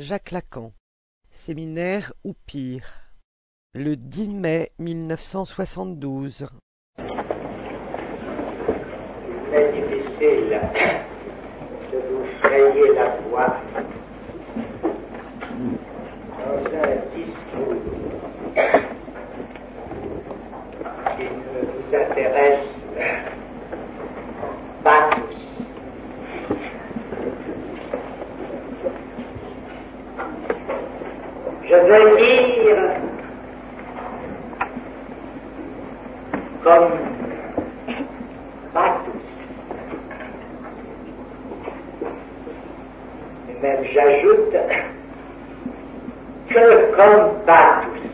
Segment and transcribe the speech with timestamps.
[0.00, 0.72] Jacques Lacan,
[1.30, 2.86] séminaire ou pire,
[3.74, 6.48] le 10 mai 1972.
[6.96, 7.04] Il
[9.54, 10.58] est difficile.
[11.92, 13.10] De vous frayer la
[16.82, 17.82] un discours
[21.18, 22.68] qui ne vous intéresse
[24.82, 25.50] pas tous.
[31.70, 32.76] Je veux dire
[36.64, 36.90] comme
[38.74, 39.28] pas tous.
[43.48, 44.56] Et même j'ajoute
[46.48, 48.08] que comme pas tous.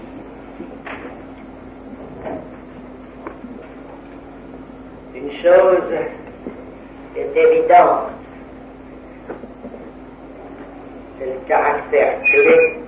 [5.15, 5.95] Une chose
[7.17, 8.11] est évidente,
[11.19, 12.86] c'est le caractère clé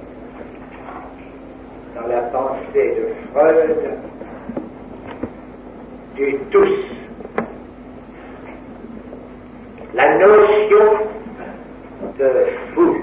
[2.01, 3.77] dans la pensée de Freud
[6.17, 6.85] du tous.
[9.95, 10.85] La notion
[12.19, 12.31] de
[12.75, 13.01] foule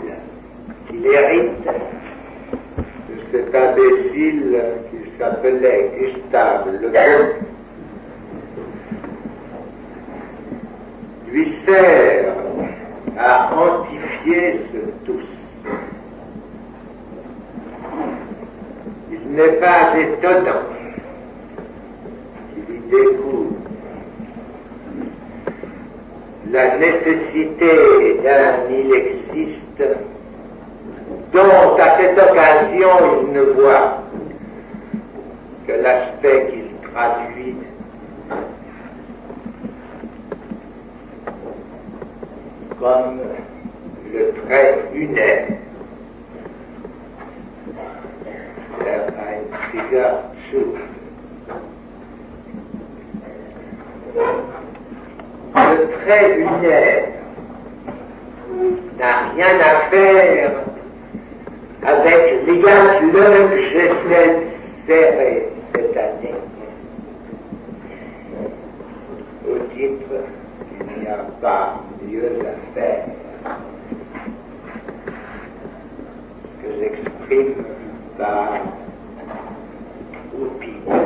[0.87, 1.67] qu'il hérite
[3.09, 6.89] de cet imbécile qui s'appelait Gustave Le
[11.31, 12.33] lui sert
[13.17, 15.29] à antifier ce tous.
[19.11, 20.63] Il n'est pas étonnant
[22.53, 23.55] qu'il y découvre
[26.51, 29.83] la nécessité d'un il existe
[31.33, 32.89] dont à cette occasion
[33.23, 34.03] il ne voit
[35.67, 37.55] que l'aspect qu'il traduit
[42.79, 43.19] comme
[44.13, 45.47] le trait lunaire.
[49.25, 50.77] Der einziger Zug.
[55.55, 57.07] Le trait lunaire
[58.99, 60.51] n'a rien à faire
[61.83, 66.35] avec l'égal que j'essaie de serrer cette année.
[69.47, 70.15] Au titre
[70.69, 73.05] qu'il n'y a pas mieux à faire.
[76.43, 77.65] Ce que j'exprime
[78.17, 78.49] par
[80.41, 81.05] opinion.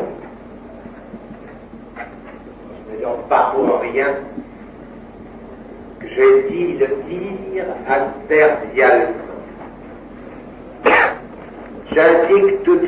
[1.97, 4.15] Ce n'est donc pas pour rien
[6.15, 9.13] j'ai dit le dire adverbialement.
[11.91, 12.79] J'indique tout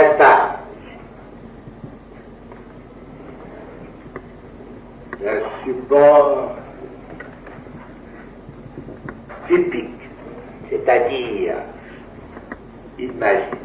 [0.00, 0.56] meta.
[5.22, 6.56] Le support
[9.46, 10.08] typique,
[10.70, 11.56] c'est-à-dire
[12.98, 13.58] imagine.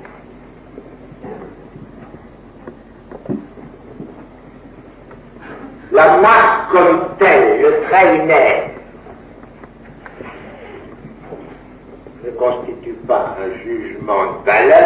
[5.91, 8.75] La marque comme telle, le trait
[12.25, 14.84] ne constitue pas un jugement de valeur,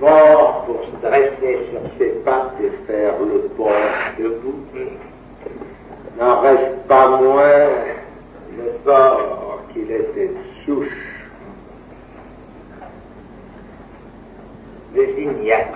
[0.00, 3.70] pour se dresser sur ses pattes et faire le bord
[4.18, 4.64] debout.
[6.18, 7.68] N'en reste pas moins
[8.56, 10.30] le bord qu'il était
[10.64, 10.88] souche.
[14.94, 15.69] Le zignac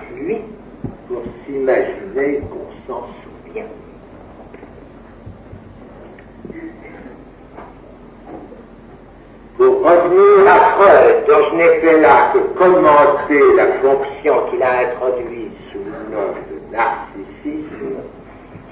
[11.65, 18.01] N'ai fait là que commenter la fonction qu'il a introduite sous le nom de narcissisme,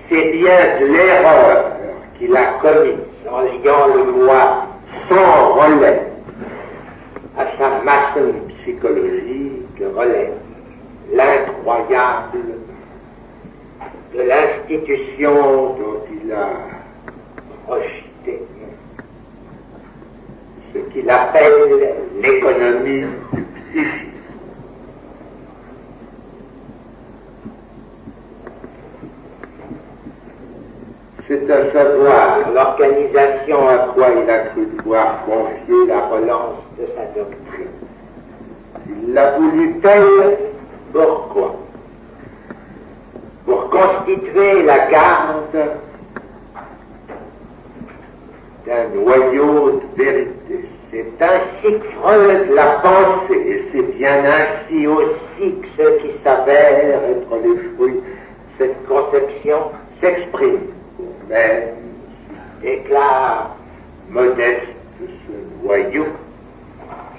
[0.07, 1.71] c'est bien de l'erreur
[2.19, 2.93] qu'il a commise
[3.31, 4.67] en liant le moi
[5.09, 6.03] sans relais
[7.35, 10.33] à sa maçonne psychologique relève
[11.13, 12.38] l'incroyable
[14.13, 16.50] de l'institution dont il a
[17.67, 18.12] rejeté
[20.73, 24.09] ce qu'il appelle l'économie du psychisme.
[31.27, 37.05] C'est à savoir l'organisation à quoi il a cru devoir confier la relance de sa
[37.17, 37.67] doctrine.
[38.89, 40.37] Il l'a voulu telle
[40.91, 41.55] pourquoi
[43.45, 45.77] Pour constituer la garde
[48.65, 50.65] d'un noyau de vérité.
[50.91, 57.03] C'est ainsi que Freud l'a pensé, et c'est bien ainsi aussi que ce qui s'avère
[57.03, 58.01] être les fruits de
[58.58, 60.60] cette conception s'exprime
[61.29, 61.70] même
[62.62, 63.55] déclare
[64.10, 64.67] modeste
[65.00, 66.05] ce noyau,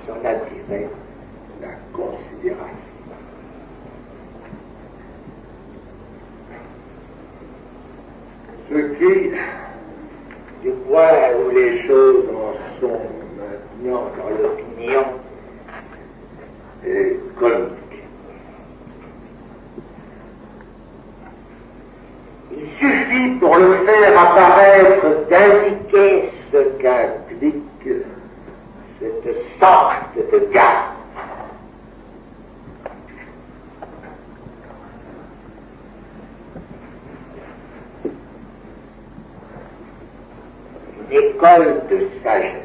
[0.07, 0.89] s'en attirer
[1.61, 2.65] la considération.
[8.71, 9.31] Ce qui,
[10.64, 13.00] du point où les choses en sont
[13.37, 15.04] maintenant dans l'opinion,
[16.87, 17.71] est comique.
[22.56, 27.64] Il suffit pour le faire apparaître d'indiquer ce qu'implique
[28.99, 30.94] cette sorte de garde.
[40.99, 42.64] Une école de sagesse.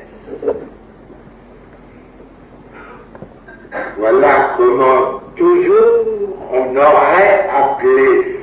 [3.97, 8.38] Voilà comment toujours on aurait appelé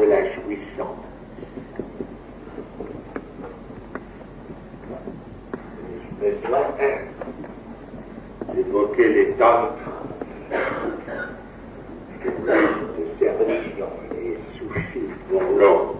[0.00, 0.96] de la jouissance.
[6.20, 6.98] J'ai besoin hein,
[8.54, 9.74] d'évoquer les tantres
[12.24, 15.96] de ces religions, les soufis pour l'autre.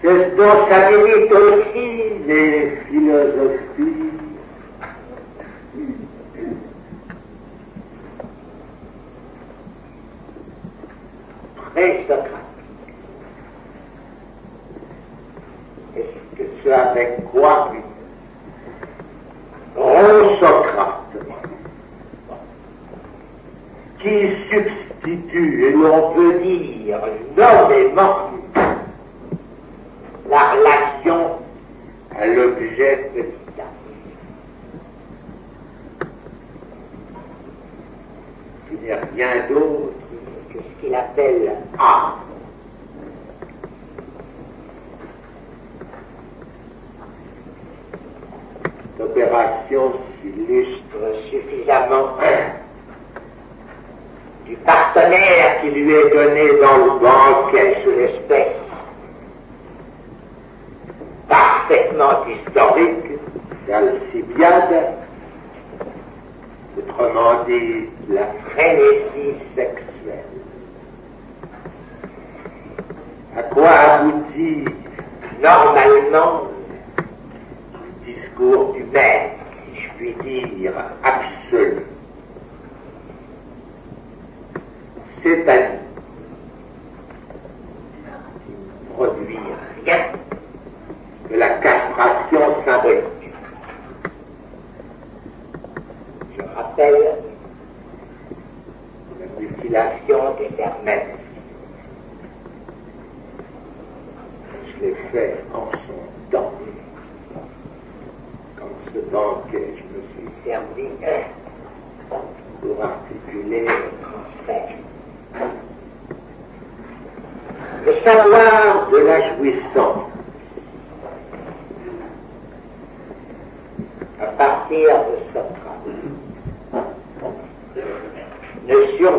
[0.00, 1.86] C'est ce dont s'habilitent aussi
[2.26, 3.67] les philosophies.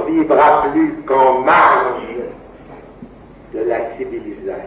[0.10, 2.02] Ne survivra plus qu'en marge
[3.54, 4.60] de la civilisation.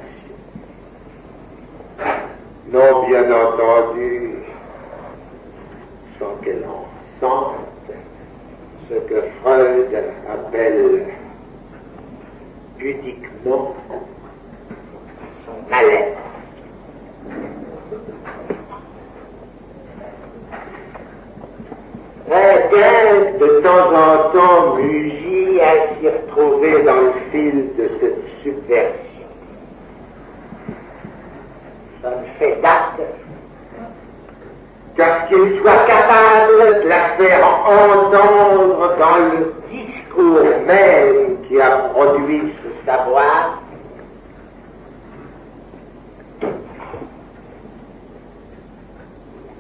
[2.72, 4.34] Non, bien entendu,
[6.18, 6.86] sans qu'elle en
[7.20, 7.56] sente
[8.88, 9.94] ce que Freud
[10.28, 11.06] appelle
[12.78, 13.74] pudiquement
[15.44, 15.72] son
[22.72, 29.28] de temps en temps, mugit à s'y retrouver dans le fil de cette subversion.
[32.00, 33.00] Ça me fait date.
[34.96, 41.70] Qu'à ce qu'il soit capable de la faire entendre dans le discours même qui a
[41.94, 43.58] produit ce savoir,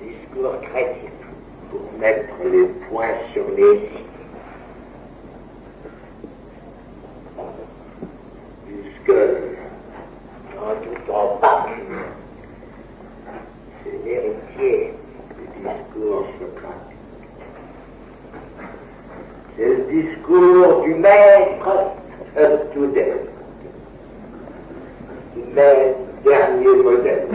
[0.02, 1.21] discours chrétien
[1.98, 4.04] mettre les points sur les i.
[8.66, 9.18] Puisque,
[10.58, 11.66] en tout pas,
[13.82, 14.94] c'est l'héritier
[15.38, 16.98] du discours socratique.
[19.56, 21.68] C'est le discours du maître
[22.36, 23.28] up-to date,
[25.34, 27.28] du maître dernier modèle,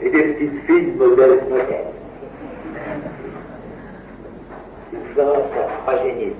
[0.00, 1.92] et des petites filles modèles modèles
[5.16, 6.34] dans sa progéniture.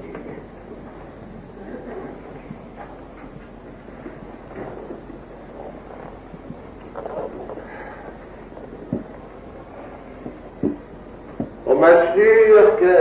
[11.66, 12.96] On m'assure que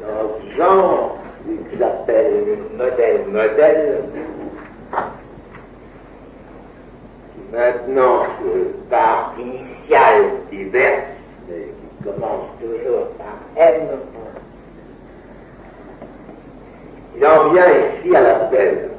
[0.00, 4.04] dans ce genre que j'appelle modèle-modèle,
[4.92, 5.17] qui
[7.52, 11.04] maintenant se part initiale diverse,
[11.48, 13.88] mais qui commence toujours par M,
[17.16, 18.90] il en vient ici à l'appel.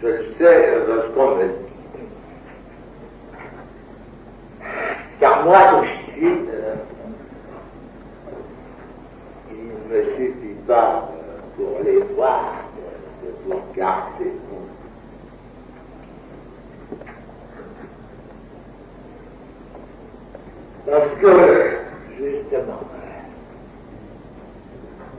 [0.00, 1.74] Je le sais lorsqu'on me dit.
[5.20, 6.74] Car moi, suis, euh,
[9.50, 11.10] il ne me suffit pas
[11.56, 14.32] pour les voir, de, vous regarder.
[20.86, 21.78] Parce que
[22.18, 22.80] justement,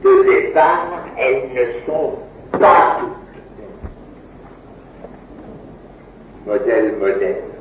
[0.04, 2.20] de départ, elles ne sont
[2.52, 3.26] pas toutes
[6.46, 7.55] modèle, modèle.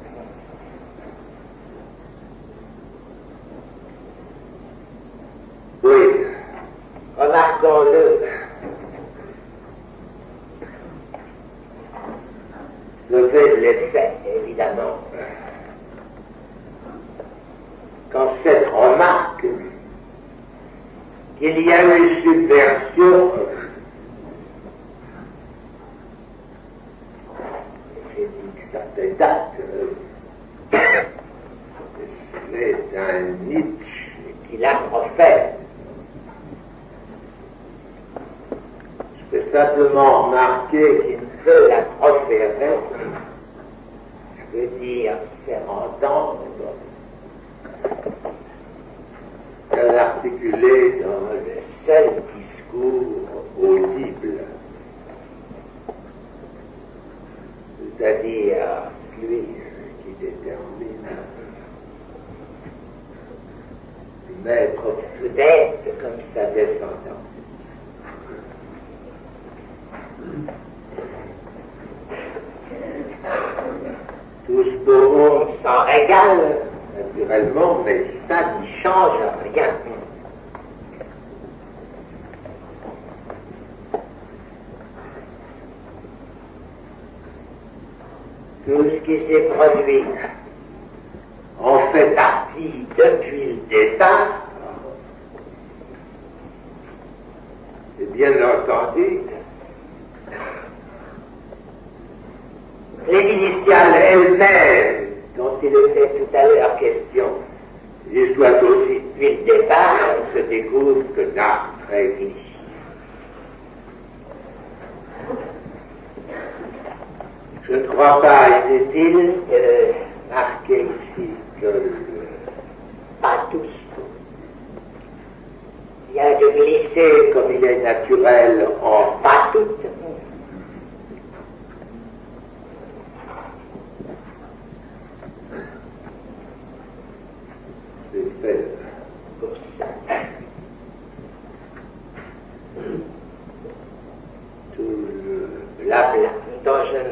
[145.94, 147.06] la, entonces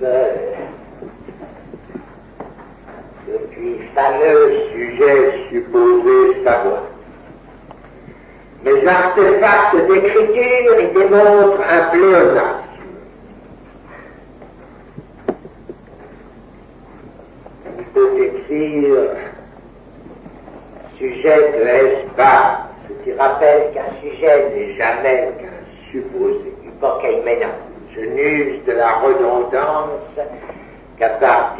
[0.00, 0.16] de,
[3.28, 6.82] depuis fameux sujet supposé savoir.
[8.64, 12.61] Mes artefacts d'écriture y démontrent un pléonasme.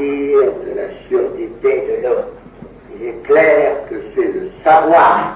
[0.03, 2.25] de la surdité de l'homme.
[2.95, 5.32] Il est clair que c'est le savoir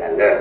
[0.00, 0.33] and uh,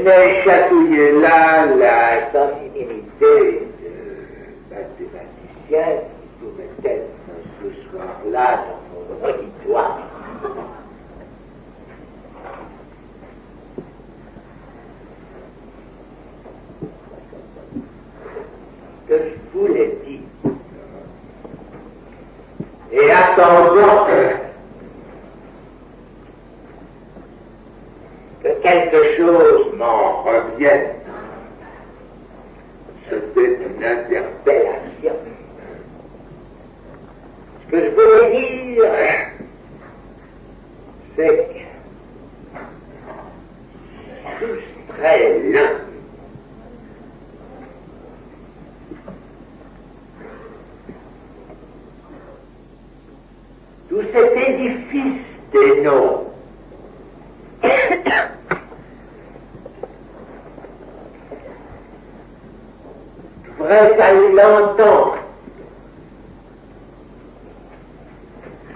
[0.00, 0.76] iná iṣẹ́ tó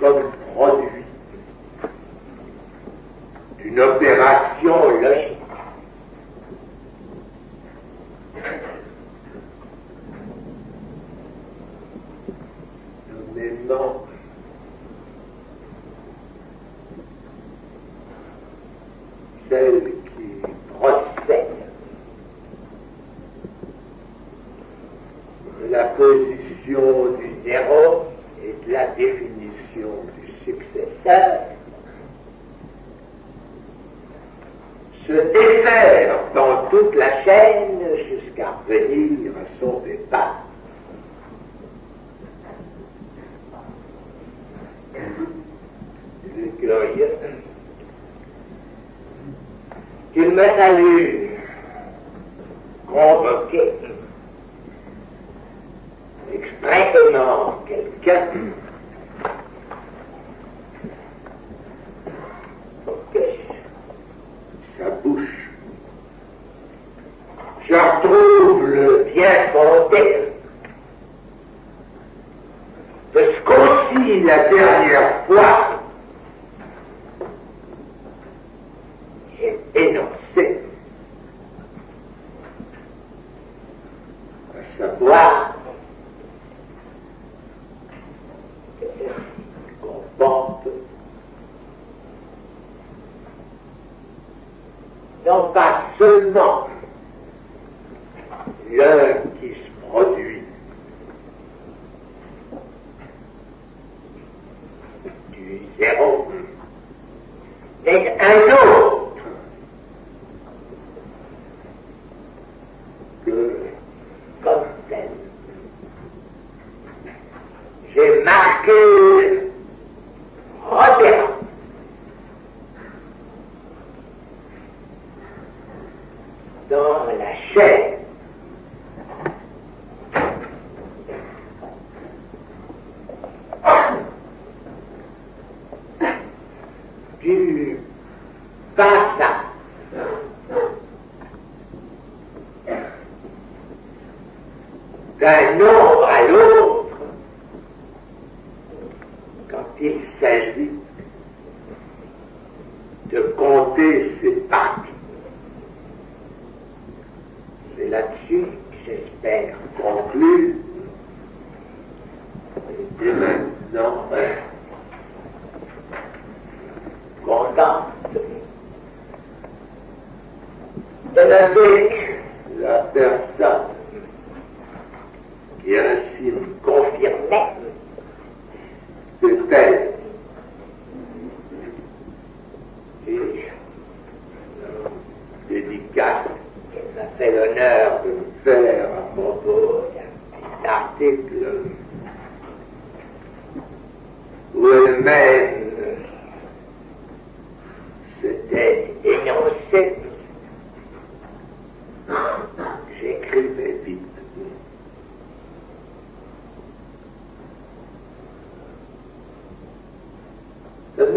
[0.01, 1.05] comme produit
[3.59, 5.35] d'une opération logique.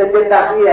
[0.08, 0.67] dependa aquí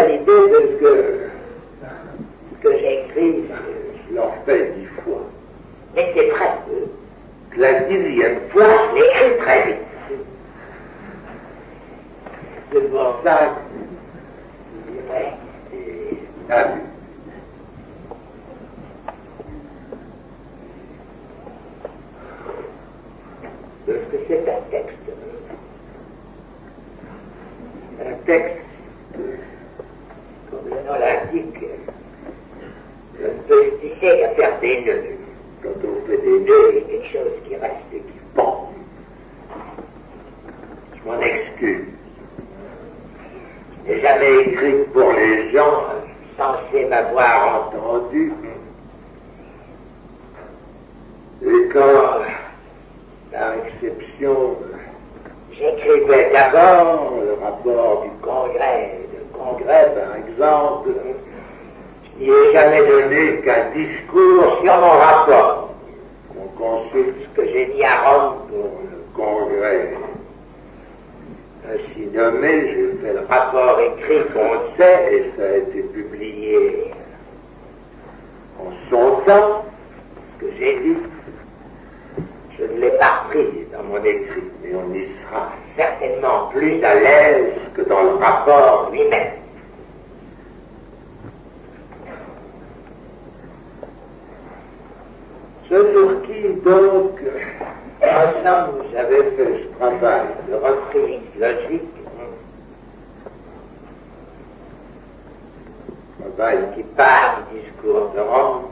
[106.37, 108.65] Qui part discours de Rome.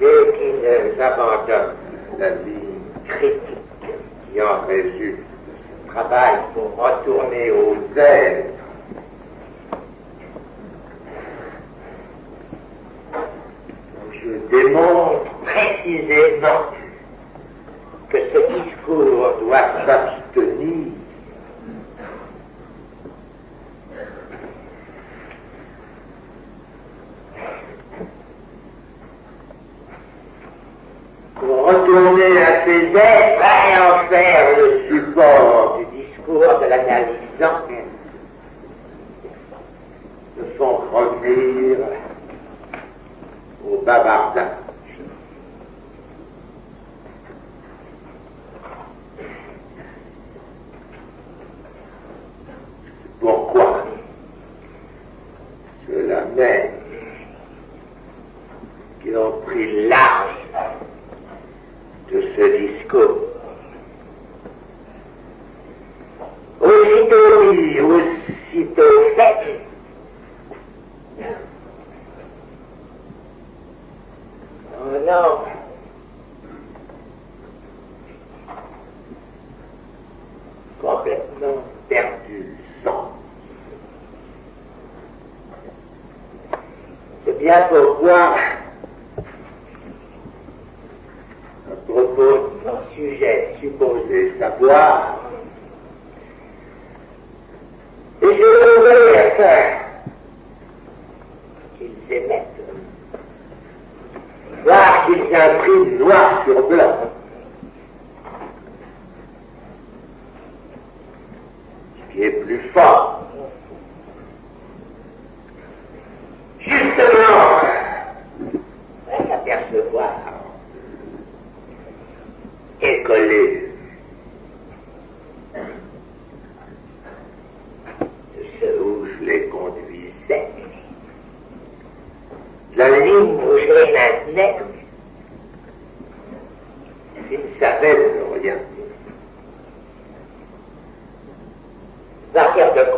[0.00, 1.74] Et qui ne abandonne
[2.18, 3.58] la ligne critique
[4.32, 8.51] qui en résulte de ce travail pour retourner aux ailes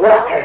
[0.05, 0.43] الواقع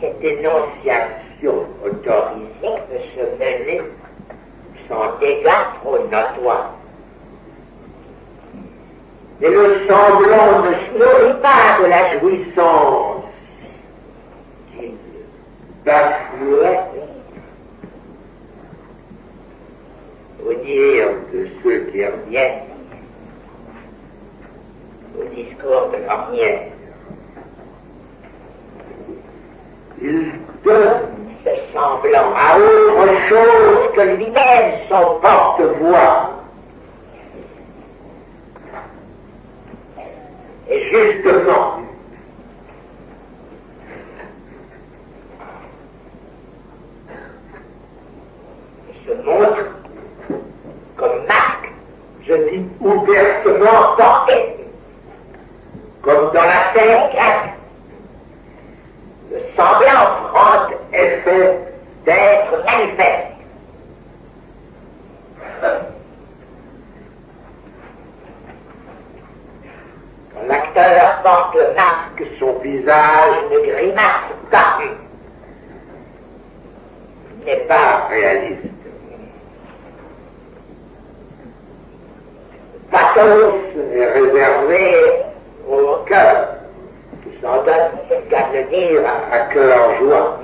[0.00, 3.82] cette énonciation autorisée peut se mener
[4.88, 5.48] sans dégâts
[5.80, 6.74] trop notoires.
[9.40, 13.24] Mais le semblant ne se nourrit pas de la jouissance
[14.72, 14.92] qu'il
[15.84, 16.80] bafouait.
[20.46, 22.62] Au dire de ceux qui reviennent
[25.18, 26.68] au discours de l'ornière,
[30.02, 30.32] Il
[30.64, 31.08] donne
[31.42, 36.30] ce semblant à autre chose que lui-même, son porte-voix.
[40.68, 41.78] Et justement,
[48.88, 49.64] il se montre
[50.96, 51.72] comme masque,
[52.22, 54.56] je dis ouvertement porté,
[56.02, 57.55] comme dans la scène grecque.
[59.30, 61.58] Le semblant prend effet
[62.04, 63.28] d'être manifeste.
[70.46, 74.78] L'acteur porte le masque, son visage ne grimace pas.
[77.40, 78.70] Il n'est pas réaliste.
[82.90, 83.54] Pathos
[83.92, 84.94] est réservé
[85.68, 86.55] au cœur,
[87.40, 90.40] s'en donne, c'est le cas de le dire, à, cœur joie.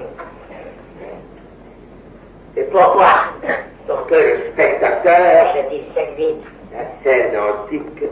[2.56, 3.14] Et pourquoi
[3.86, 6.02] Pour que le spectateur se
[6.74, 8.04] la scène antique,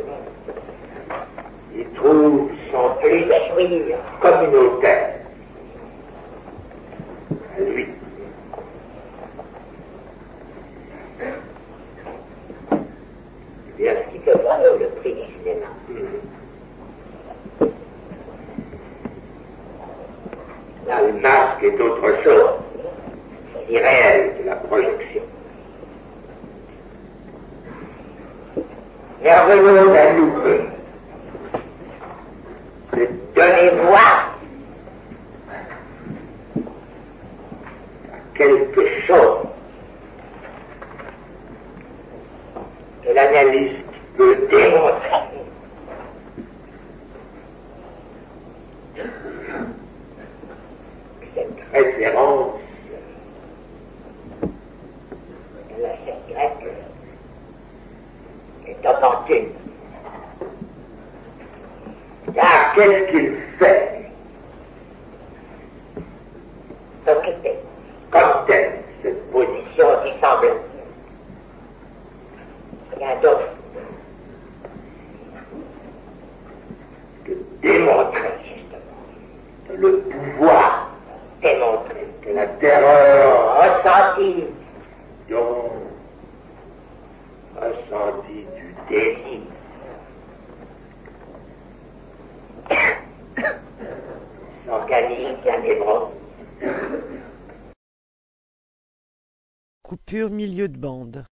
[1.74, 5.14] il trouve son plaisir communautaire
[7.56, 7.86] à lui.
[13.80, 15.66] bien ce qui peut valoir le prix du cinéma.
[20.90, 22.50] Là, le masque est autre chose,
[23.68, 25.22] irréel de la projection.
[29.22, 30.12] Mais revenons à
[33.36, 34.34] donner voix
[38.12, 39.46] à quelque chose
[43.04, 43.76] que l'analyste
[44.16, 45.30] peut démontrer.
[51.34, 52.60] Cette référence
[54.42, 56.74] à la scène grecque
[58.66, 59.48] est opportune.
[62.34, 64.10] Car qu'est-ce qu'il fait
[67.06, 67.58] Occuper
[68.10, 70.52] comme telle cette position qui semble
[72.96, 73.48] rien d'autre
[77.24, 79.00] que démontrer justement
[79.68, 80.90] que le pouvoir
[81.40, 84.44] démontrer que la terreur ressentie
[85.28, 85.70] dont
[87.56, 89.40] ressentie du désir
[94.66, 96.08] s'organise un hébreu
[100.10, 101.29] Coupure milieu de bande.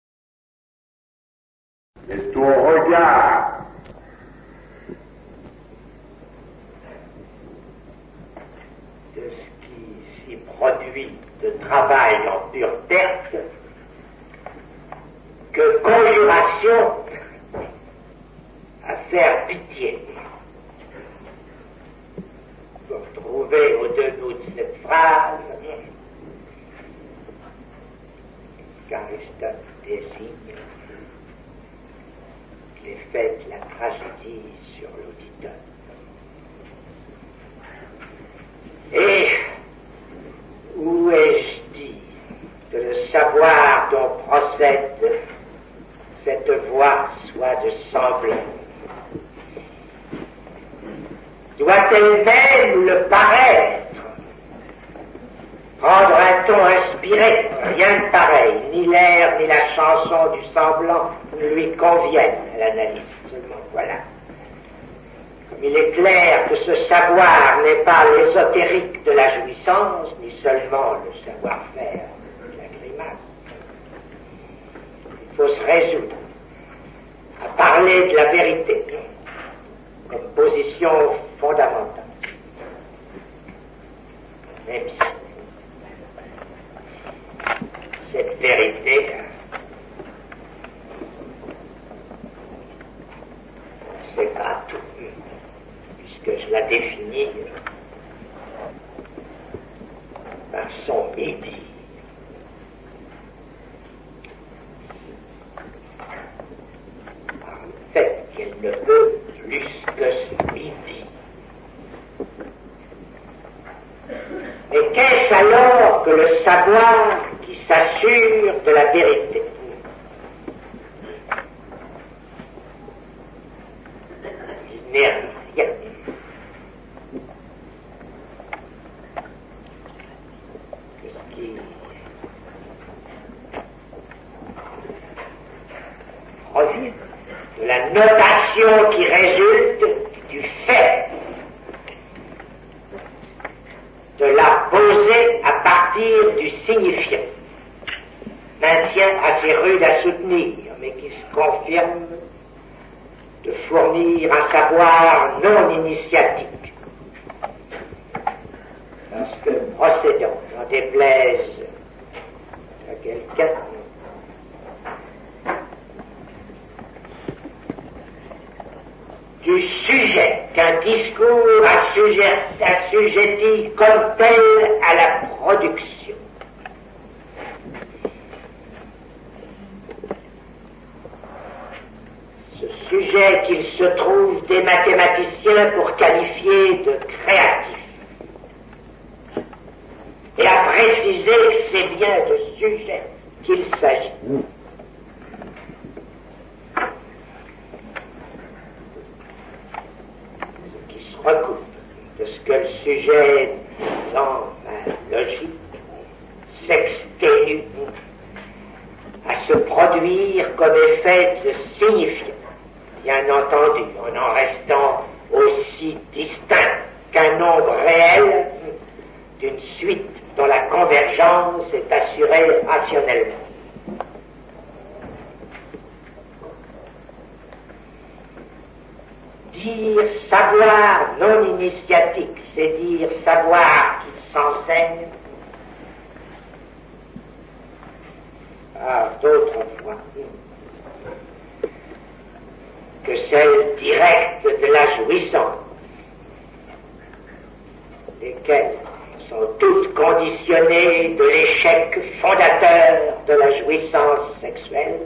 [254.40, 255.00] Sexuelle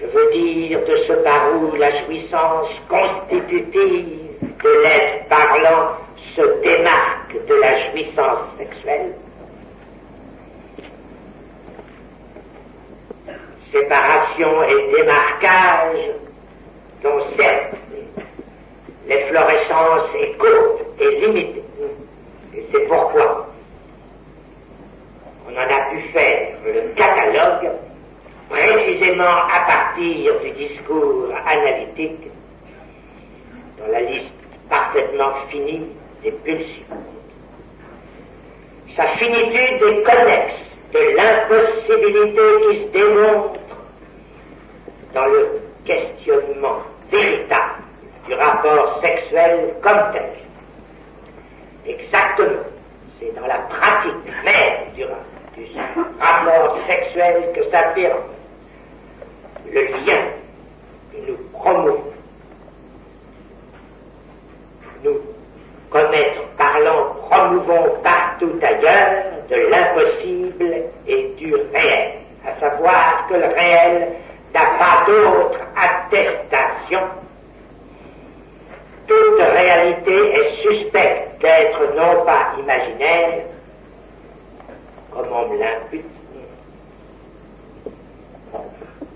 [0.00, 5.96] je veux dire de ce par où la jouissance constitutive de l'être parlant
[6.36, 9.12] se démarque de la jouissance sexuelle.
[13.72, 16.10] Séparation et démarquage
[17.02, 17.74] dont certes
[19.08, 21.64] l'efflorescence est courte et limitée.
[22.54, 23.47] Et c'est pourquoi
[25.48, 27.70] on en a pu faire le catalogue
[28.50, 32.28] précisément à partir du discours analytique,
[33.78, 34.26] dans la liste
[34.68, 35.86] parfaitement finie
[36.22, 36.84] des pulsions.
[38.96, 40.54] Sa finitude est connexe
[40.92, 43.60] de l'impossibilité qui se démontre
[45.14, 47.82] dans le questionnement véritable
[48.26, 50.30] du rapport sexuel comme tel.
[51.86, 52.64] Exactement,
[53.18, 55.04] c'est dans la pratique même du,
[55.58, 55.80] du
[56.20, 58.18] rapport sexuel que s'affirme
[59.72, 60.22] le lien
[61.12, 62.12] que nous promouvons.
[65.04, 65.20] Nous,
[65.90, 70.74] comme être parlant, promouvons partout ailleurs de l'impossible
[71.06, 72.12] et du réel,
[72.46, 74.08] à savoir que le réel
[74.54, 77.00] n'a pas d'autre attestation.
[79.06, 83.44] Toute réalité est suspecte d'être non pas imaginaire,
[85.10, 86.04] comme on me l'impute,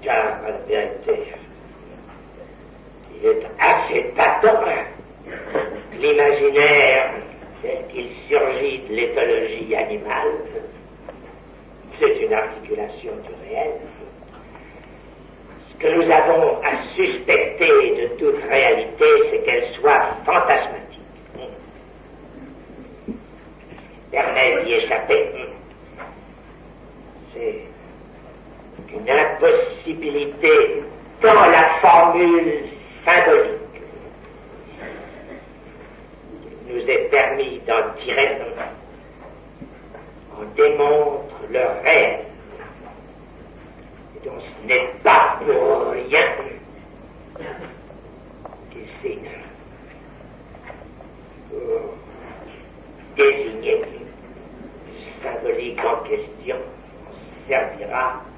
[0.02, 1.32] car la vérité,
[3.16, 4.64] il est assez patent
[6.02, 7.10] l'imaginaire
[7.62, 10.32] tel qu'il surgit de l'éthologie animale,
[11.98, 13.72] c'est une articulation du réel.
[15.70, 20.78] Ce que nous avons à suspecter de toute réalité, c'est qu'elle soit fantasmatique.
[24.10, 25.28] Permet d'y échapper.
[27.34, 27.64] C'est
[28.94, 30.82] une impossibilité
[31.22, 32.64] dans la formule
[33.04, 33.58] symbolique.
[36.68, 38.38] Il nous est permis d'en tirer
[40.42, 42.20] on démontre le réel.
[44.16, 46.26] Et donc ce n'est pas pour rien
[51.48, 51.70] pour
[53.16, 56.56] désigner le symbolique en question,
[57.42, 58.31] on servira du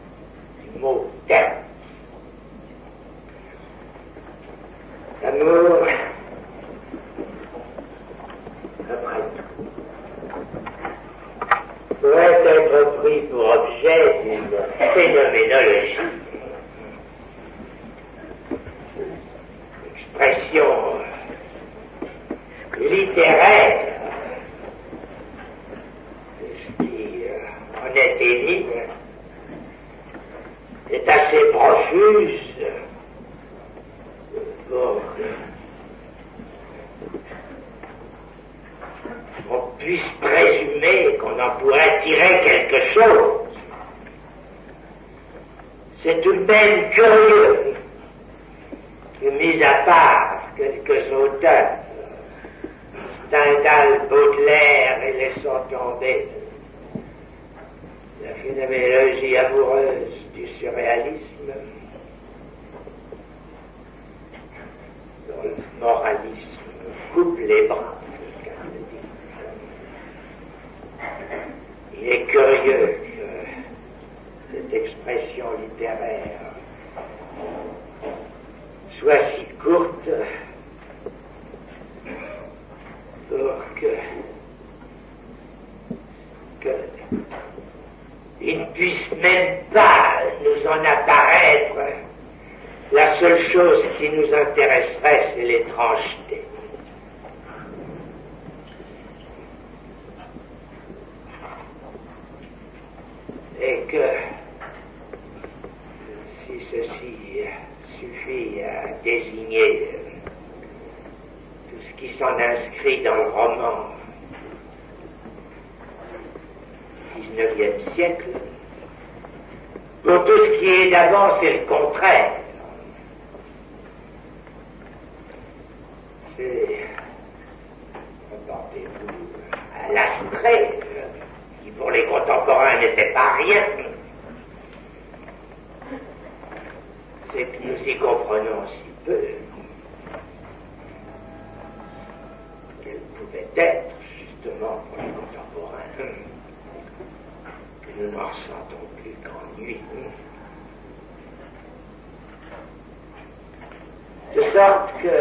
[154.54, 155.18] sorte que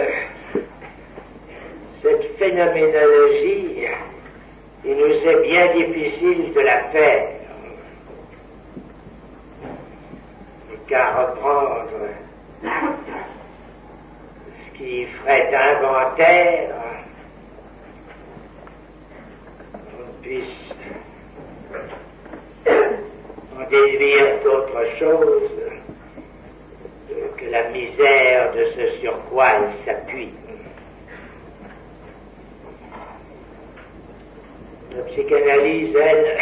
[2.04, 3.88] cette phénoménologie,
[4.86, 7.30] il nous est bien difficile de la faire.
[10.88, 11.90] Car reprendre
[14.62, 16.70] ce qui ferait inventaire,
[19.74, 20.74] on puisse
[22.68, 25.53] en déduire d'autre chose que
[27.54, 30.34] la misère de ce sur quoi il s'appuie.
[34.96, 36.40] La psychanalyse, elle,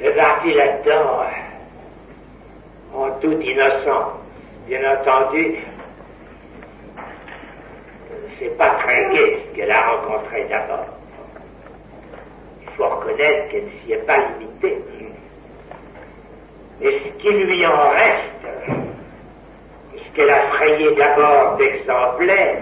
[0.00, 1.24] est partie là-dedans
[2.94, 4.12] en toute innocence.
[4.68, 5.56] Bien entendu,
[8.38, 10.86] c'est pas gai ce qu'elle a rencontré d'abord.
[12.62, 14.78] Il faut reconnaître qu'elle ne s'y est pas limitée.
[16.80, 18.77] Et ce qui lui en reste,
[20.18, 22.58] qu'elle a frayé d'abord d'exemplaires,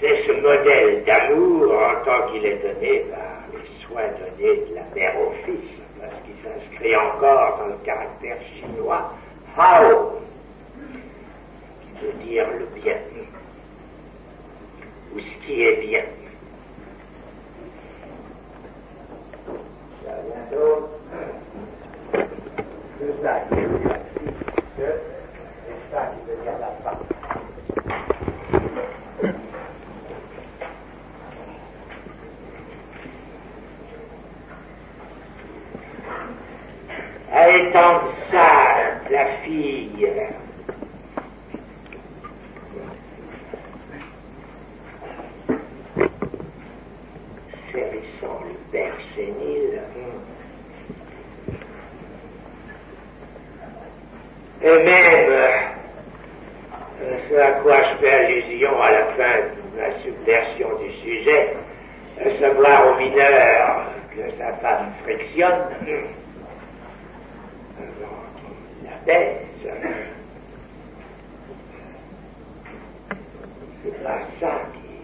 [0.00, 4.84] c'est ce modèle d'amour en tant qu'il est donné par les soins donnés de la
[4.94, 5.68] mère au fils,
[6.00, 9.12] parce qu'il s'inscrit encore dans le caractère chinois
[9.54, 10.20] Hao,
[11.82, 12.96] qui veut dire le bien,
[15.14, 16.04] ou ce qui est bien.
[24.76, 26.70] Qui veut dire le fils, c'est ça qui veut dire la
[39.10, 40.08] la fille.
[54.66, 55.58] Et même, euh,
[57.30, 59.38] ce à quoi je fais allusion à la fin
[59.76, 61.54] de la subversion du sujet,
[62.20, 65.68] à savoir au mineur que sa femme frictionne,
[68.82, 69.68] la baisse.
[73.84, 74.98] C'est pas ça qui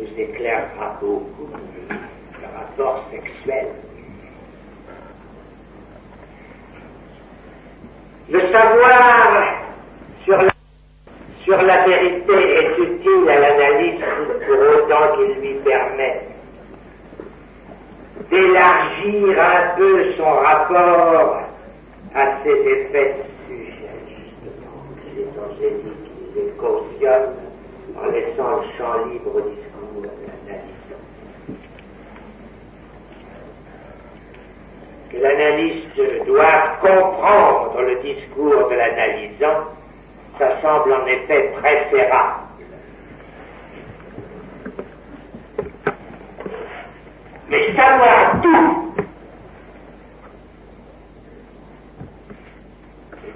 [0.00, 1.50] nous éclairera beaucoup
[1.90, 3.66] le rapport sexuel.
[8.30, 9.62] Le savoir
[11.44, 14.00] sur la, vérité est utile à l'analyse
[14.46, 16.20] pour autant qu'il lui permet
[18.30, 21.42] d'élargir un peu son rapport
[22.14, 24.84] à ses effets de sujet, justement.
[25.16, 27.34] Les angéliques, il les cautionne
[28.00, 29.71] en laissant le champ libre au discours
[35.22, 39.68] l'analyste doit comprendre le discours de l'analysant,
[40.38, 42.40] ça semble en effet préférable.
[47.48, 48.82] Mais savoir tout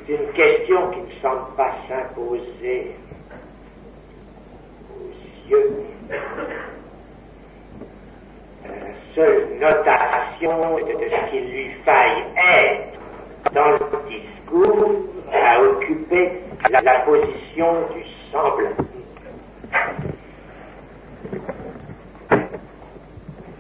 [0.07, 2.95] c'est une question qui ne semble pas s'imposer
[4.91, 5.73] aux yeux.
[8.65, 13.01] Euh, seule notation de ce qu'il lui faille être
[13.55, 13.79] dans le
[14.11, 16.33] discours a occupé
[16.71, 18.69] la, position du semblant.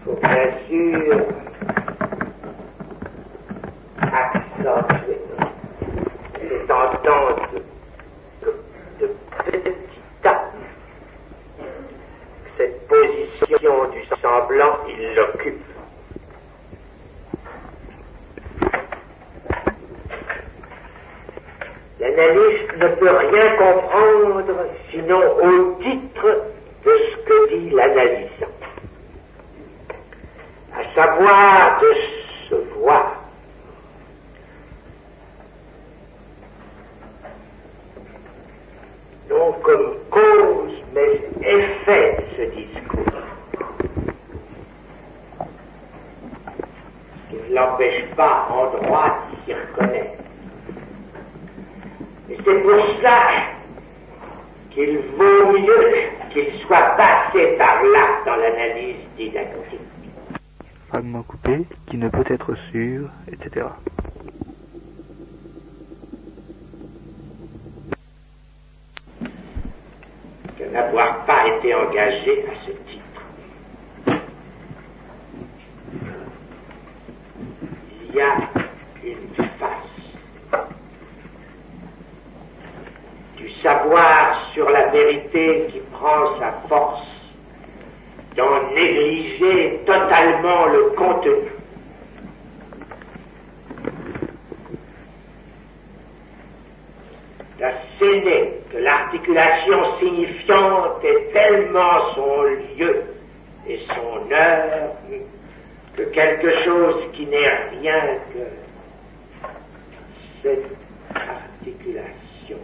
[0.04, 1.24] faut bien sûr
[4.02, 5.20] accentuer
[6.34, 7.48] cette entente
[8.42, 8.52] de,
[9.00, 9.14] de, de
[9.46, 10.50] petit tas.
[12.58, 12.86] Cette
[13.48, 15.62] du semblant, il l'occupe.
[22.00, 26.44] L'analyste ne peut rien comprendre sinon au titre
[26.84, 28.46] de ce que dit l'analysant
[30.78, 31.94] à savoir de
[32.48, 33.16] se voir.
[39.30, 43.04] Non comme cause, mais effet de ce discours.
[47.14, 50.22] Ce qui ne l'empêche pas en droit de s'y reconnaître.
[52.30, 53.20] Et c'est pour cela
[54.70, 55.92] qu'il vaut mieux
[56.30, 59.80] qu'il soit passé par là dans l'analyse didactique
[60.96, 63.66] fragment coupé, qui ne peut être sûr, etc.
[70.58, 73.02] De n'avoir pas été engagé à ce titre.
[78.16, 78.38] Y a
[79.04, 80.62] une face
[83.36, 87.06] du savoir sur la vérité qui prend sa force
[88.34, 91.50] d'en négliger totalement le contenu.
[97.58, 102.42] D'asséner que l'articulation signifiante est tellement son
[102.78, 103.02] lieu
[103.68, 104.92] et son heure
[105.96, 108.44] que quelque chose qui n'est rien que
[110.42, 110.66] cette
[111.14, 112.58] articulation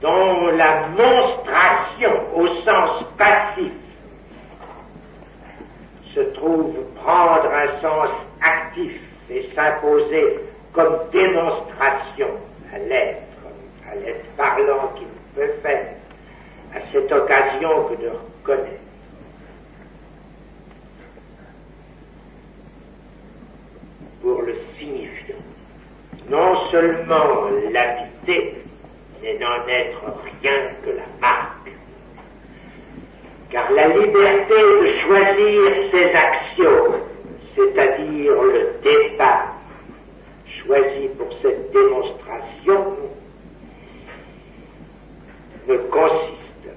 [0.00, 3.72] dont la monstration au sens passif
[6.14, 8.08] se trouve prendre un sens
[8.40, 8.92] actif
[9.30, 10.38] et s'imposer
[10.72, 12.28] comme démonstration
[12.74, 13.22] à l'être,
[13.90, 15.94] à l'être parlant qui peut faire
[16.74, 18.85] à cette occasion que de reconnaître.
[24.26, 25.36] Pour le signifiant,
[26.28, 28.56] non seulement l'habiter,
[29.22, 30.02] mais n'en être
[30.42, 31.70] rien que la marque.
[33.50, 36.96] Car la liberté de choisir ses actions,
[37.54, 39.54] c'est-à-dire le départ
[40.44, 42.96] choisi pour cette démonstration,
[45.68, 46.68] ne consiste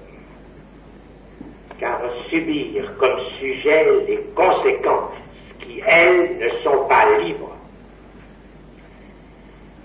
[1.80, 1.98] qu'à
[2.28, 5.18] subir comme sujet les conséquences
[5.70, 7.56] qui, elles, ne sont pas libres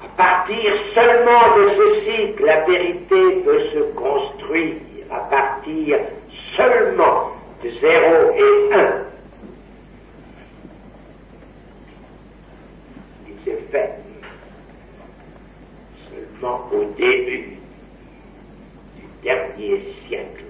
[0.03, 4.75] à partir seulement de ceci que la vérité peut se construire,
[5.11, 5.99] à partir
[6.55, 7.31] seulement
[7.63, 7.83] de 0
[8.37, 9.03] et 1.
[13.27, 13.91] Il s'est fait
[16.09, 17.57] seulement au début
[18.95, 20.44] du dernier siècle.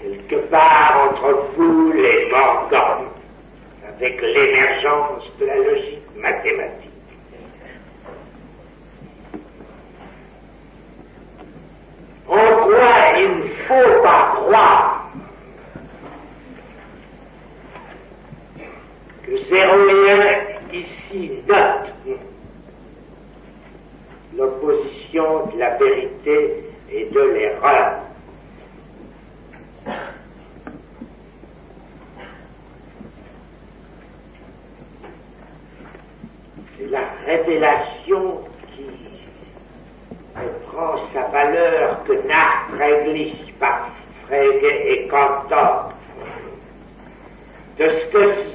[0.00, 3.06] Quelque part entre vous et Morgan,
[3.86, 6.90] avec l'émergence de la logique mathématique.
[12.30, 15.10] en quoi il ne faut pas croire
[19.24, 20.10] que 0 et
[20.72, 22.16] 1 ici note
[24.36, 28.09] l'opposition de la vérité et de l'erreur?
[36.76, 38.40] C'est la révélation
[38.74, 38.84] qui
[40.70, 43.90] prend sa valeur que nachträglich par
[44.26, 45.92] Frege et Cantor.
[47.78, 48.49] De ce que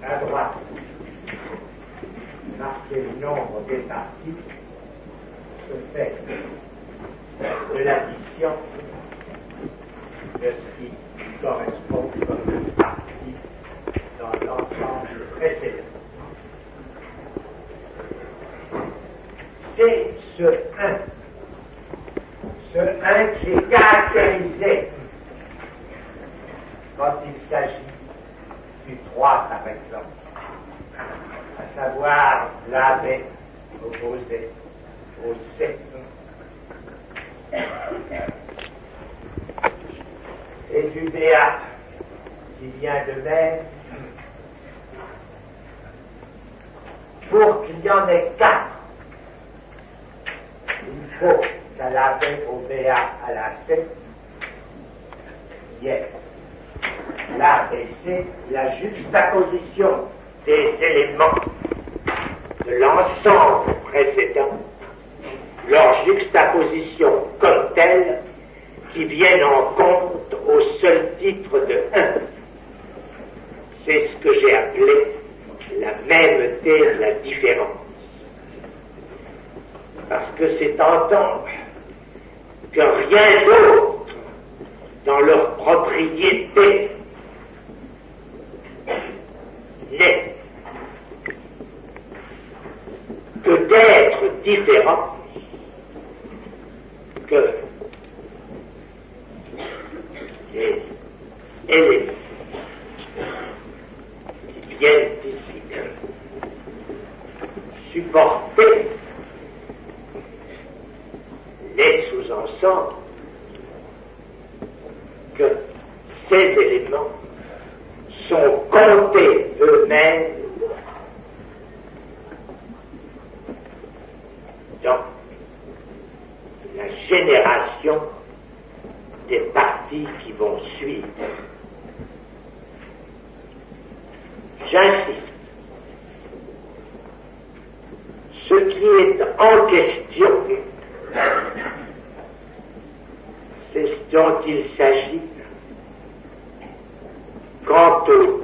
[0.00, 0.60] ha trovato
[2.56, 4.42] la fenomeno dei tatti
[5.66, 6.39] perfetto.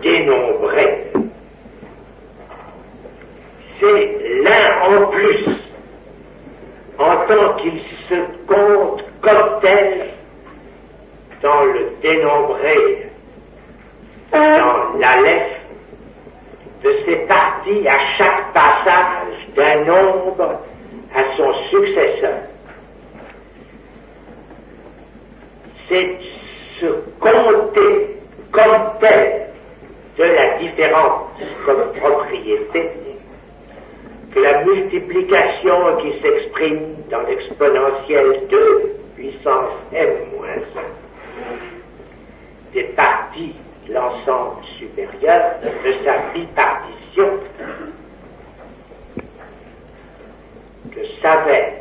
[0.03, 1.13] dénombrés.
[3.79, 5.47] C'est l'un en plus,
[6.99, 8.15] en tant qu'il se
[8.47, 10.09] compte comme tel
[11.43, 13.11] dans le dénombré,
[14.33, 15.57] dans l'aleph,
[16.83, 20.61] de ses parties à chaque passage d'un nombre
[21.15, 22.39] à son successeur.
[25.89, 26.19] C'est
[26.81, 26.87] se
[27.21, 28.19] compter
[28.53, 29.46] comme tel
[30.19, 31.29] de la différence
[31.65, 32.91] comme propriété
[34.33, 36.81] que la multiplication qui s'exprime
[37.11, 40.81] dans l'exponentielle 2 puissance m-1
[42.73, 43.55] des parties
[43.89, 47.31] de l'ensemble supérieur de sa bipartition
[50.95, 51.73] que savait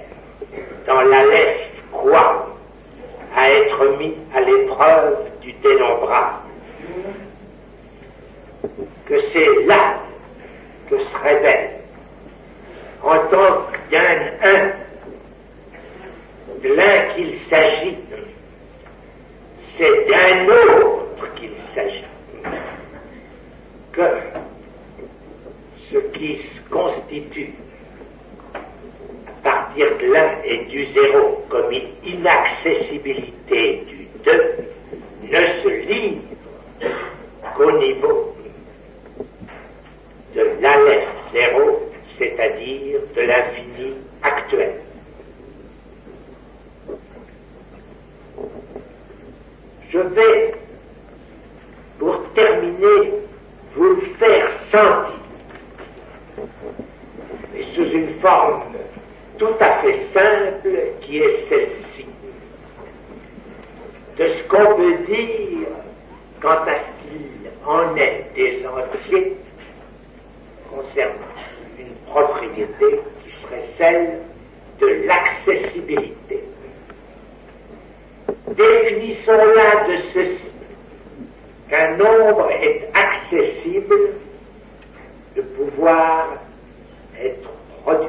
[0.88, 1.60] dans la lettre
[1.92, 2.48] croix
[3.36, 6.38] à être mis à l'épreuve du dénombrable.
[9.06, 10.00] Que c'est là
[10.90, 11.72] que se révèle
[13.04, 14.72] en tant d'un un
[16.64, 17.98] de l'un qu'il s'agit,
[19.78, 22.04] c'est d'un autre qu'il s'agit.
[23.92, 24.02] Que
[25.92, 27.54] ce qui se constitue
[28.56, 34.56] à partir de l'un et du zéro comme une inaccessibilité du deux
[35.24, 36.22] ne se livre
[37.56, 38.35] qu'au niveau
[40.36, 44.74] de l'alerte zéro, c'est-à-dire de l'infini actuel.
[49.90, 50.54] Je vais,
[52.00, 53.14] pour terminer,
[53.76, 55.20] vous le faire sentir,
[57.58, 58.64] et sous une forme
[59.38, 62.06] tout à fait simple qui est celle-ci,
[64.18, 65.68] de ce qu'on peut dire
[66.42, 69.38] quant à ce qu'il en est des entiers
[70.76, 71.14] concernant
[71.80, 74.20] une propriété qui serait celle
[74.80, 76.44] de l'accessibilité.
[78.48, 80.52] Définissons-la de ceci,
[81.70, 83.96] qu'un nombre est accessible
[85.36, 86.38] de pouvoir
[87.20, 87.50] être
[87.84, 88.08] produit,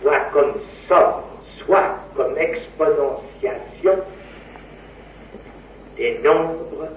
[0.00, 0.54] soit comme
[0.88, 1.22] somme,
[1.58, 3.98] soit comme exponentiation
[5.96, 6.88] des nombres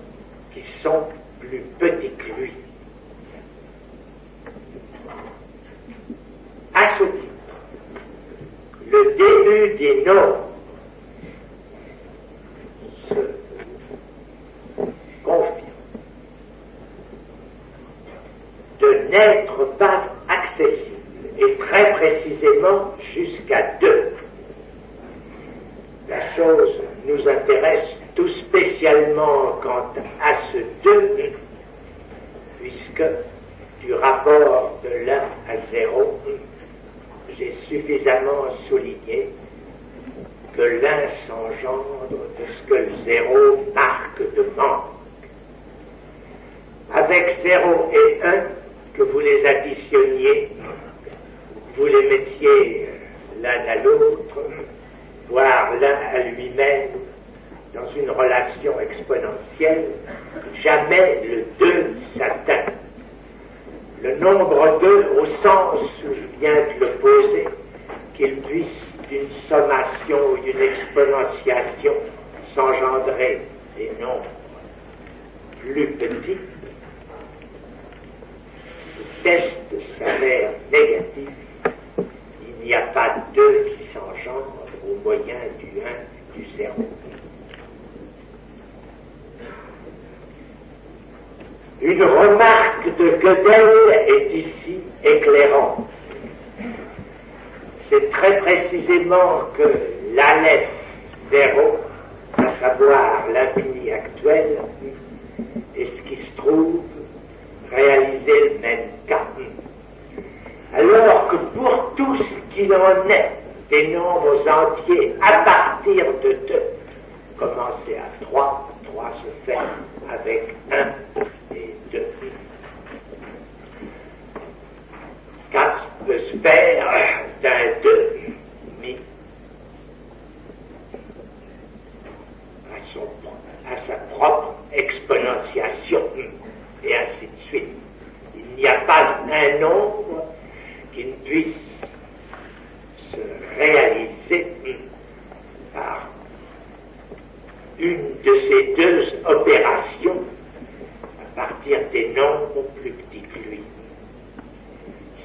[0.53, 1.03] qui sont
[1.39, 2.64] plus petits que lui.
[9.55, 10.29] သေးခြင်းတို့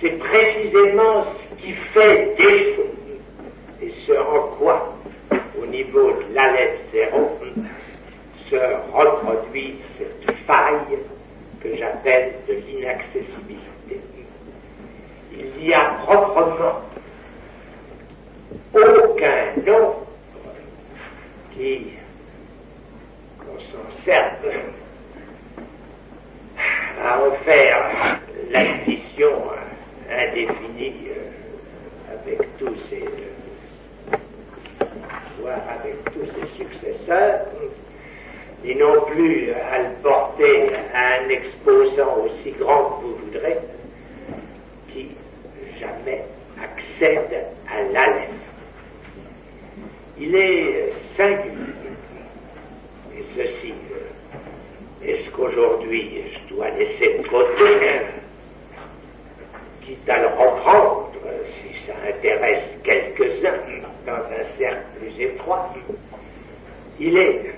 [0.01, 2.94] C'est précisément ce qui fait défaut
[3.82, 4.97] et ce en quoi,
[5.60, 7.39] au niveau de la lettre zéro,
[8.48, 8.56] se
[8.93, 10.98] reproduit cette faille
[11.62, 14.01] que j'appelle de l'inaccessibilité.
[15.32, 16.81] Il n'y a proprement
[18.72, 20.06] aucun nombre
[21.55, 21.89] qui
[24.05, 24.47] certes,
[27.05, 28.18] à offert
[28.51, 29.32] l'addition
[30.11, 33.05] indéfinie euh, avec tous ses,
[35.41, 37.47] voire avec tous ses successeurs,
[38.65, 43.57] ni non plus à le porter à un exposant aussi grand que vous voudrez,
[44.93, 45.09] qui
[45.78, 46.24] jamais
[46.62, 48.28] accède à l'Aleph.
[50.19, 51.55] Il est singulier.
[53.16, 58.20] Et ceci, euh, est-ce qu'aujourd'hui je dois laisser de hein,
[60.09, 61.11] à le reprendre,
[61.57, 63.59] si ça intéresse quelques-uns
[64.07, 65.73] dans un cercle plus étroit,
[66.99, 67.55] il est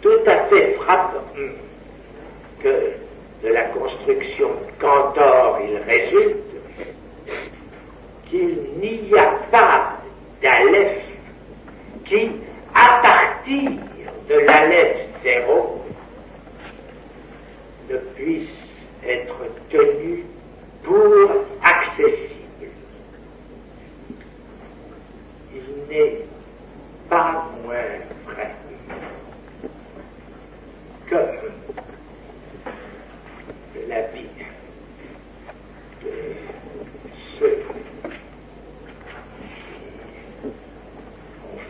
[0.00, 1.24] tout à fait frappant
[2.62, 2.92] que
[3.42, 6.36] de la construction de Cantor il résulte
[8.28, 9.98] qu'il n'y a pas
[10.42, 11.02] d'Aleph
[12.04, 12.30] qui,
[12.74, 13.70] à partir
[14.28, 15.82] de l'Aleph zéro,
[17.90, 18.48] ne puisse
[19.06, 19.36] être
[19.70, 20.24] tenu
[20.82, 21.30] pour
[21.62, 22.68] accessible.
[25.54, 26.24] Il n'est
[27.08, 27.74] pas moins
[28.26, 28.54] vrai
[31.08, 31.16] que
[33.88, 34.26] la vie
[36.02, 36.10] de
[37.38, 37.62] ceux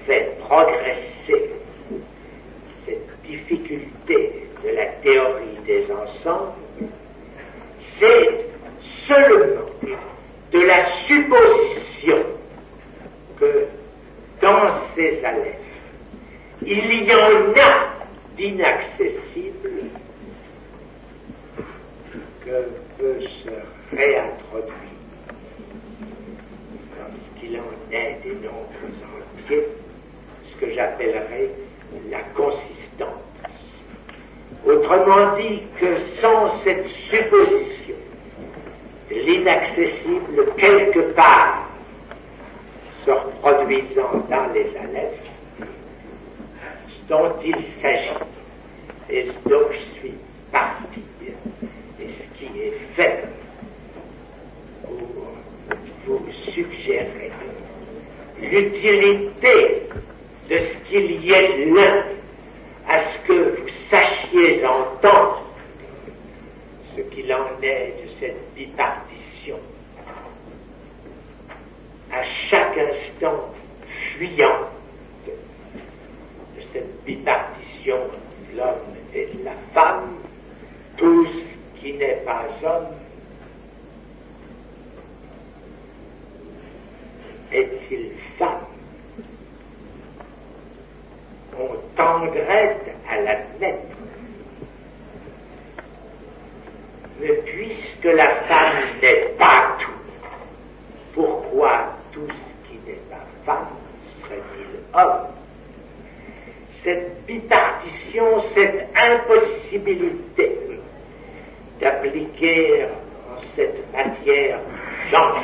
[0.07, 1.51] fait progresser
[2.85, 6.53] cette difficulté de la théorie des ensembles,
[7.99, 8.47] c'est
[9.11, 9.67] seulement
[10.53, 12.25] de la supposition
[13.39, 13.67] que
[14.41, 15.57] dans ces alephes,
[16.63, 17.91] il y en a
[18.37, 19.71] d'inaccessibles
[22.45, 22.69] que
[22.99, 24.75] peut se réintroduire
[26.97, 28.71] dans ce qu'il en est des nombres
[29.45, 29.67] entiers,
[30.51, 31.51] ce que j'appellerais
[32.11, 33.09] la consistance.
[34.67, 37.80] Autrement dit que sans cette supposition
[39.11, 41.69] l'inaccessible quelque part
[43.05, 45.31] se reproduisant dans les alephes,
[47.09, 48.11] dont il s'agit
[49.09, 50.15] et dont je suis
[50.53, 51.03] parti
[52.01, 53.25] et ce qui est fait
[56.05, 57.31] pour vous suggérer
[58.41, 59.89] l'utilité
[60.49, 62.05] de ce qu'il y ait là
[62.89, 65.45] à ce que vous sachiez entendre
[66.97, 69.59] ce qu'il en est de cette bipartition.
[72.13, 73.49] À chaque instant
[74.19, 74.69] fuyant
[75.27, 75.33] de
[76.73, 77.99] cette bipartition
[78.51, 80.17] de l'homme et de la femme,
[80.97, 82.89] tout ce qui n'est pas homme
[87.53, 88.67] est-il femme?
[91.57, 92.77] On tendrait
[93.09, 93.97] à l'admettre.
[97.21, 99.91] Mais puisque la femme n'est pas tout,
[101.15, 103.69] pourquoi tout ce qui n'est pas femme
[104.23, 105.27] serait-il homme
[106.83, 110.59] Cette bipartition, cette impossibilité
[111.81, 114.59] d'appliquer en cette matière
[115.11, 115.43] genre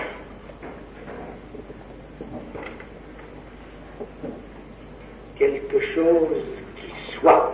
[5.39, 6.45] quelque chose
[6.77, 7.53] qui soit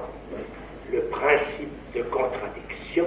[0.92, 3.06] le principe de contradiction,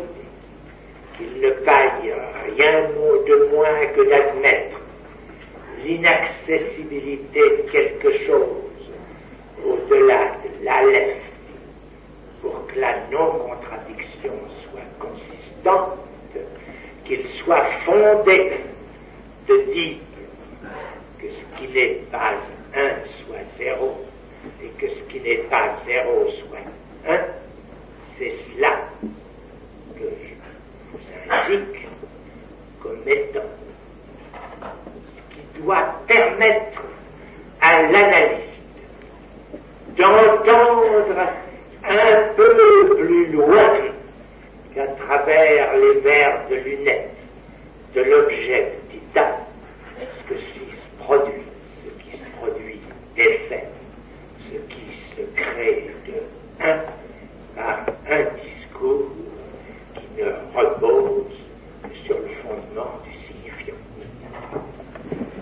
[1.17, 2.13] qu'il ne faille
[2.57, 4.79] rien de moins que d'admettre
[5.85, 8.89] l'inaccessibilité de quelque chose
[9.63, 11.21] au-delà de l'aleph
[12.41, 14.33] pour que la non-contradiction
[14.63, 15.99] soit consistante,
[17.05, 18.51] qu'il soit fondé
[19.47, 19.97] de dire
[21.19, 22.33] que ce qui n'est pas
[22.75, 22.89] un
[23.23, 24.05] soit zéro
[24.63, 27.19] et que ce qui n'est pas zéro soit un,
[28.17, 28.89] c'est cela
[29.95, 30.99] que je vous
[31.29, 31.87] indique
[32.81, 33.41] comme étant
[35.59, 36.81] doit permettre
[37.61, 38.45] à l'analyste
[39.97, 41.17] d'entendre
[41.87, 43.73] un peu plus loin
[44.73, 47.11] qu'à travers les verres de lunettes
[47.95, 49.45] de l'objet qui date
[50.27, 51.43] ce qui se produit,
[51.83, 52.81] ce qui se produit
[53.15, 53.65] d'effet,
[54.51, 56.79] ce qui se crée de un
[57.55, 59.11] par un discours
[59.93, 61.31] qui ne repose
[61.83, 63.75] que sur le fondement du signifiant.